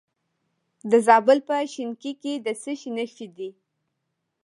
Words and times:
د 0.91 0.93
زابل 1.07 1.39
په 1.47 1.55
شینکۍ 1.73 2.13
کې 2.21 2.33
د 2.45 2.47
څه 2.61 2.71
شي 2.79 2.89
نښې 2.97 3.27
دي؟ 3.37 3.49